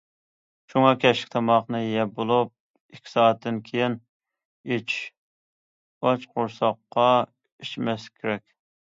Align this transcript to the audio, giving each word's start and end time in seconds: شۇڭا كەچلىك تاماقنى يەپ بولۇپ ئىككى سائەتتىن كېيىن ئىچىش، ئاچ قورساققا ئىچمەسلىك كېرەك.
شۇڭا 0.73 0.91
كەچلىك 1.01 1.27
تاماقنى 1.33 1.81
يەپ 1.81 2.13
بولۇپ 2.19 2.95
ئىككى 2.95 3.11
سائەتتىن 3.11 3.59
كېيىن 3.67 3.97
ئىچىش، 4.71 5.03
ئاچ 6.07 6.25
قورساققا 6.31 7.05
ئىچمەسلىك 7.67 8.17
كېرەك. 8.25 8.43